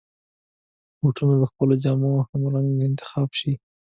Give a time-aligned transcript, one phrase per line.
[0.99, 3.53] بوټونه د خپلو جامو همرنګ انتخاب شي.